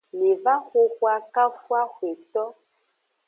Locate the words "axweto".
1.81-2.43